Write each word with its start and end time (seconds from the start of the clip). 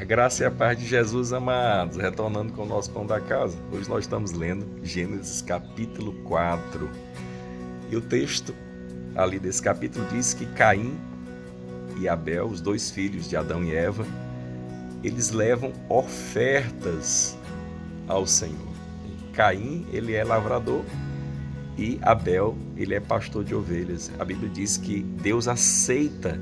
A 0.00 0.04
graça 0.04 0.42
e 0.42 0.46
a 0.46 0.50
paz 0.50 0.78
de 0.78 0.86
Jesus, 0.86 1.30
amados, 1.30 1.98
retornando 1.98 2.54
com 2.54 2.62
o 2.62 2.66
nosso 2.66 2.90
pão 2.90 3.04
da 3.04 3.20
casa. 3.20 3.58
Hoje 3.70 3.86
nós 3.86 4.04
estamos 4.04 4.32
lendo 4.32 4.66
Gênesis 4.82 5.42
capítulo 5.42 6.14
4. 6.22 6.88
E 7.90 7.96
o 7.96 8.00
texto 8.00 8.54
ali 9.14 9.38
desse 9.38 9.60
capítulo 9.62 10.06
diz 10.10 10.32
que 10.32 10.46
Caim 10.54 10.98
e 11.98 12.08
Abel, 12.08 12.46
os 12.46 12.62
dois 12.62 12.90
filhos 12.90 13.28
de 13.28 13.36
Adão 13.36 13.62
e 13.62 13.74
Eva, 13.74 14.06
eles 15.04 15.32
levam 15.32 15.70
ofertas 15.86 17.36
ao 18.08 18.26
Senhor. 18.26 18.72
Caim, 19.34 19.86
ele 19.92 20.14
é 20.14 20.24
lavrador 20.24 20.82
e 21.76 21.98
Abel, 22.00 22.56
ele 22.74 22.94
é 22.94 23.00
pastor 23.00 23.44
de 23.44 23.54
ovelhas. 23.54 24.10
A 24.18 24.24
Bíblia 24.24 24.48
diz 24.48 24.78
que 24.78 25.02
Deus 25.02 25.46
aceita 25.46 26.40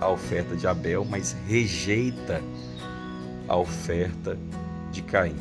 a 0.00 0.08
oferta 0.08 0.56
de 0.56 0.66
Abel, 0.66 1.04
mas 1.04 1.36
rejeita 1.46 2.42
a 3.48 3.56
oferta 3.56 4.38
de 4.90 5.02
Caim. 5.02 5.36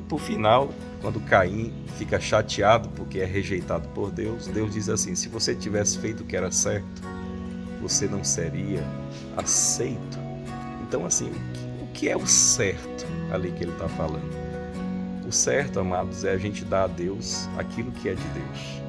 E 0.00 0.02
por 0.04 0.20
final, 0.20 0.72
quando 1.00 1.20
Caim 1.20 1.72
fica 1.98 2.20
chateado 2.20 2.88
porque 2.90 3.18
é 3.18 3.24
rejeitado 3.24 3.88
por 3.88 4.10
Deus, 4.10 4.46
Deus 4.46 4.72
diz 4.72 4.88
assim: 4.88 5.14
se 5.14 5.28
você 5.28 5.54
tivesse 5.54 5.98
feito 5.98 6.22
o 6.22 6.26
que 6.26 6.36
era 6.36 6.50
certo, 6.50 7.02
você 7.80 8.06
não 8.06 8.22
seria 8.22 8.84
aceito. 9.36 10.18
Então, 10.82 11.04
assim, 11.04 11.32
o 11.80 11.86
que 11.92 12.08
é 12.08 12.16
o 12.16 12.26
certo 12.26 13.06
ali 13.32 13.50
que 13.52 13.64
ele 13.64 13.72
está 13.72 13.88
falando? 13.88 14.42
O 15.26 15.32
certo, 15.32 15.80
amados, 15.80 16.24
é 16.24 16.32
a 16.32 16.38
gente 16.38 16.64
dar 16.64 16.84
a 16.84 16.86
Deus 16.86 17.48
aquilo 17.56 17.90
que 17.90 18.08
é 18.08 18.14
de 18.14 18.28
Deus. 18.28 18.82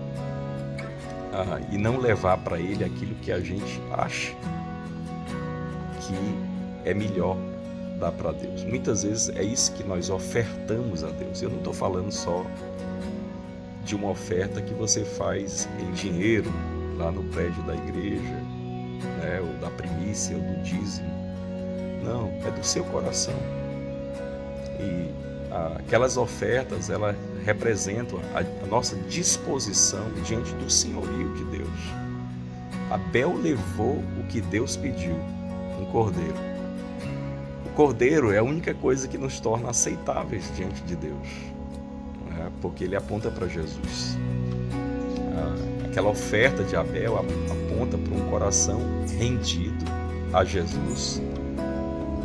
Ah, 1.32 1.60
e 1.72 1.78
não 1.78 1.98
levar 1.98 2.38
para 2.38 2.60
Ele 2.60 2.84
aquilo 2.84 3.16
que 3.16 3.32
a 3.32 3.40
gente 3.40 3.82
acha 3.92 4.36
que 6.08 6.90
é 6.90 6.94
melhor 6.94 7.38
dar 8.00 8.12
para 8.12 8.32
Deus. 8.32 8.64
Muitas 8.64 9.04
vezes 9.04 9.30
é 9.30 9.44
isso 9.44 9.72
que 9.74 9.84
nós 9.84 10.10
ofertamos 10.10 11.04
a 11.04 11.10
Deus. 11.10 11.42
Eu 11.42 11.50
não 11.50 11.58
estou 11.58 11.74
falando 11.74 12.12
só 12.12 12.46
de 13.86 13.96
uma 13.96 14.10
oferta 14.10 14.62
que 14.62 14.74
você 14.74 15.04
faz 15.04 15.68
em 15.80 15.92
dinheiro 15.92 16.52
lá 16.98 17.12
no 17.12 17.24
prédio 17.26 17.62
da 17.64 17.76
igreja, 17.76 18.22
né, 19.22 19.42
ou 19.42 19.54
da 19.60 19.70
primícia, 19.70 20.36
ou 20.36 20.42
do 20.42 20.64
dízimo. 20.64 21.12
Não, 22.04 22.28
é 22.46 22.52
do 22.52 22.64
seu 22.64 22.84
coração. 22.86 23.36
E 24.80 25.10
aquelas 25.80 26.18
ofertas, 26.18 26.90
elas 26.90 27.16
representam 27.46 28.20
a, 28.34 28.40
a 28.40 28.68
nossa 28.68 28.96
disposição 29.10 30.12
diante 30.26 30.54
do 30.56 30.70
senhorio 30.70 31.34
de 31.36 31.44
Deus. 31.58 31.70
Abel 32.90 33.36
levou 33.36 34.04
o 34.20 34.24
que 34.30 34.42
Deus 34.42 34.76
pediu 34.76 35.16
um 35.80 35.86
cordeiro. 35.86 36.36
O 37.66 37.70
cordeiro 37.76 38.32
é 38.32 38.38
a 38.38 38.44
única 38.44 38.74
coisa 38.74 39.08
que 39.08 39.18
nos 39.18 39.40
torna 39.40 39.70
aceitáveis 39.70 40.52
diante 40.56 40.82
de 40.84 40.96
Deus, 40.96 41.28
né? 42.30 42.52
porque 42.62 42.84
ele 42.84 42.96
aponta 42.96 43.32
para 43.32 43.48
Jesus. 43.48 44.18
Ah, 45.36 45.86
aquela 45.86 46.10
oferta 46.10 46.64
de 46.64 46.76
Abel 46.76 47.18
aponta 47.18 47.98
para 47.98 48.16
um 48.16 48.30
coração 48.30 48.80
rendido 49.18 49.86
a 50.34 50.44
Jesus, 50.44 51.22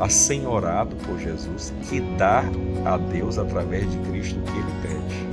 assenhorado 0.00 0.96
por 0.96 1.18
Jesus, 1.18 1.72
que 1.88 2.00
dá 2.16 2.44
a 2.84 2.96
Deus 2.96 3.38
através 3.38 3.90
de 3.90 3.98
Cristo 4.10 4.38
o 4.38 4.42
que 4.42 4.58
ele 4.58 4.82
pede. 4.82 5.28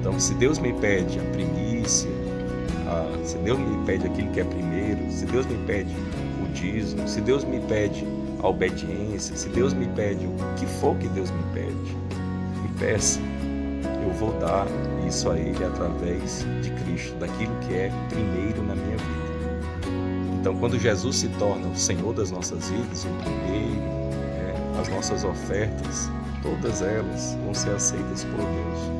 Então, 0.00 0.18
se 0.18 0.34
Deus 0.34 0.58
me 0.58 0.72
pede 0.72 1.18
a 1.18 1.22
primícia, 1.24 2.10
se 3.24 3.38
Deus 3.38 3.58
me 3.58 3.84
pede 3.86 4.06
aquilo 4.06 4.30
que 4.30 4.40
é 4.40 4.44
primeiro, 4.44 5.10
se 5.10 5.24
Deus 5.26 5.46
me 5.46 5.56
pede 5.66 5.94
se 7.06 7.20
Deus 7.20 7.44
me 7.44 7.60
pede 7.60 8.06
a 8.42 8.48
obediência, 8.48 9.36
se 9.36 9.48
Deus 9.48 9.72
me 9.72 9.86
pede 9.88 10.26
o 10.26 10.34
que 10.56 10.66
for 10.66 10.96
que 10.96 11.08
Deus 11.08 11.30
me 11.30 11.42
pede, 11.52 11.96
me 12.62 12.68
peça, 12.78 13.20
eu 14.02 14.12
vou 14.14 14.32
dar 14.38 14.66
isso 15.06 15.30
a 15.30 15.38
Ele 15.38 15.64
através 15.64 16.46
de 16.62 16.70
Cristo, 16.82 17.14
daquilo 17.18 17.54
que 17.60 17.74
é 17.74 17.92
primeiro 18.08 18.62
na 18.62 18.74
minha 18.74 18.96
vida. 18.96 19.22
Então, 20.40 20.56
quando 20.56 20.78
Jesus 20.78 21.16
se 21.16 21.28
torna 21.30 21.68
o 21.68 21.76
Senhor 21.76 22.12
das 22.12 22.30
nossas 22.30 22.68
vidas, 22.68 23.04
o 23.04 23.22
primeiro, 23.22 23.80
né, 23.80 24.54
as 24.80 24.88
nossas 24.88 25.24
ofertas, 25.24 26.10
todas 26.42 26.82
elas 26.82 27.36
vão 27.44 27.54
ser 27.54 27.70
aceitas 27.70 28.24
por 28.24 28.38
Deus. 28.38 28.92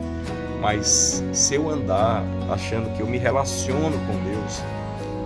Mas 0.60 1.22
se 1.32 1.56
eu 1.56 1.68
andar 1.68 2.22
achando 2.50 2.96
que 2.96 3.02
eu 3.02 3.06
me 3.06 3.18
relaciono 3.18 3.98
com 4.06 4.24
Deus 4.24 4.62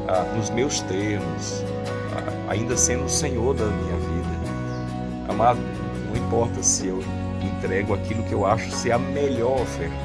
ah, 0.08 0.24
nos 0.34 0.48
meus 0.48 0.80
termos, 0.82 1.62
ainda 2.48 2.76
sendo 2.76 3.04
o 3.04 3.08
Senhor 3.08 3.54
da 3.54 3.66
minha 3.66 3.96
vida. 3.96 4.36
Amado, 5.28 5.60
não 6.08 6.16
importa 6.16 6.62
se 6.62 6.86
eu 6.86 7.02
entrego 7.42 7.94
aquilo 7.94 8.22
que 8.24 8.32
eu 8.32 8.46
acho 8.46 8.70
ser 8.70 8.92
a 8.92 8.98
melhor 8.98 9.60
oferta, 9.60 9.96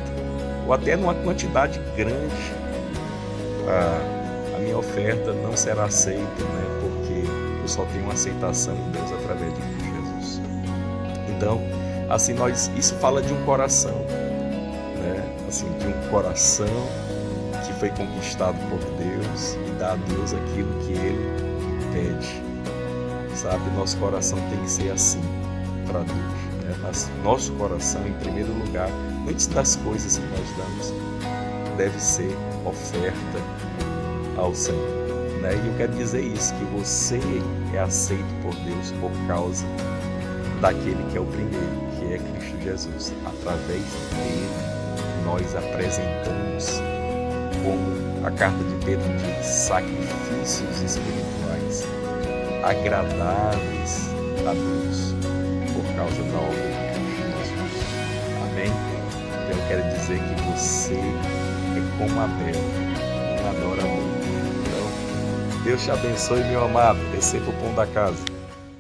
ou 0.65 0.73
até 0.73 0.95
numa 0.95 1.13
quantidade 1.13 1.79
grande, 1.95 2.53
a, 3.67 4.55
a 4.57 4.59
minha 4.59 4.77
oferta 4.77 5.33
não 5.33 5.55
será 5.55 5.85
aceita, 5.85 6.43
né? 6.43 6.79
porque 6.81 7.61
eu 7.61 7.67
só 7.67 7.85
tenho 7.85 8.09
aceitação 8.09 8.75
em 8.75 8.91
Deus 8.91 9.11
através 9.11 9.53
de 9.53 9.61
Jesus. 9.61 10.41
Então, 11.29 11.61
assim, 12.09 12.33
nós, 12.33 12.71
isso 12.75 12.95
fala 12.95 13.21
de 13.21 13.31
um 13.33 13.45
coração, 13.45 13.95
né? 14.97 15.23
assim, 15.47 15.67
de 15.77 15.87
um 15.87 16.09
coração 16.09 16.67
que 17.65 17.73
foi 17.73 17.89
conquistado 17.89 18.57
por 18.69 18.79
Deus 18.97 19.53
e 19.67 19.71
dá 19.79 19.93
a 19.93 19.95
Deus 19.95 20.33
aquilo 20.33 20.73
que 20.79 20.93
Ele 20.93 21.50
pede. 21.91 22.41
Sabe, 23.35 23.69
nosso 23.71 23.97
coração 23.97 24.37
tem 24.49 24.59
que 24.59 24.69
ser 24.69 24.91
assim 24.91 25.21
para 25.87 25.99
Deus. 25.99 26.41
Né? 26.63 27.21
Nosso 27.23 27.51
coração, 27.53 28.05
em 28.07 28.13
primeiro 28.13 28.51
lugar, 28.53 28.89
antes 29.29 29.47
das 29.47 29.75
coisas 29.77 30.17
que 30.17 30.25
nós 30.27 30.57
damos, 30.57 30.93
deve 31.77 31.99
ser 31.99 32.35
oferta 32.65 33.39
ao 34.37 34.53
Senhor. 34.53 35.01
Né? 35.41 35.55
E 35.55 35.67
eu 35.67 35.73
quero 35.77 35.93
dizer 35.93 36.21
isso, 36.21 36.53
que 36.55 36.65
você 36.65 37.19
é 37.73 37.79
aceito 37.79 38.41
por 38.41 38.53
Deus 38.55 38.91
por 38.99 39.11
causa 39.27 39.65
daquele 40.61 41.03
que 41.11 41.17
é 41.17 41.21
o 41.21 41.25
primeiro, 41.25 41.87
que 41.97 42.13
é 42.13 42.17
Cristo 42.17 42.61
Jesus. 42.63 43.13
Através 43.25 43.83
dele, 44.13 44.49
nós 45.25 45.55
apresentamos 45.55 46.81
como 47.63 48.10
a 48.23 48.31
carta 48.31 48.63
de 48.63 48.85
Pedro 48.85 49.07
diz, 49.17 49.45
sacrifícios 49.45 50.81
espirituais 50.81 51.87
agradáveis 52.63 54.09
a 54.47 54.53
Deus 54.53 55.15
por 55.73 55.83
causa 55.95 56.23
da 56.23 56.37
obra 56.37 56.55
de 56.55 57.15
Jesus. 57.17 57.73
Amém? 58.43 58.71
Então 59.43 59.57
eu 59.57 59.67
quero 59.67 59.83
dizer 59.97 60.19
que 60.19 60.41
você 60.51 60.93
é 60.95 61.97
como 61.97 62.19
Abel, 62.21 62.61
um 63.41 63.49
adorador. 63.49 64.03
Então, 64.61 65.63
Deus 65.63 65.83
te 65.83 65.91
abençoe, 65.91 66.43
meu 66.43 66.65
amado. 66.65 66.99
Receba 67.13 67.49
o 67.49 67.53
pão 67.53 67.73
da 67.73 67.87
casa. 67.87 68.40